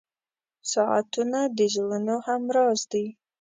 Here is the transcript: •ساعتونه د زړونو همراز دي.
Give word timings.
•ساعتونه 0.71 1.39
د 1.57 1.59
زړونو 1.73 2.15
همراز 2.27 2.79
دي. 2.91 3.05